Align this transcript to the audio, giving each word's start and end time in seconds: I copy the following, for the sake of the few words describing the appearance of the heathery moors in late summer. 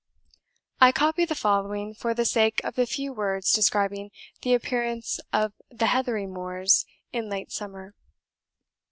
I 0.79 0.91
copy 0.91 1.25
the 1.25 1.35
following, 1.35 1.93
for 1.93 2.15
the 2.15 2.25
sake 2.25 2.59
of 2.63 2.73
the 2.73 2.87
few 2.87 3.13
words 3.13 3.53
describing 3.53 4.09
the 4.41 4.55
appearance 4.55 5.19
of 5.31 5.53
the 5.69 5.85
heathery 5.85 6.25
moors 6.25 6.87
in 7.13 7.29
late 7.29 7.51
summer. 7.51 7.93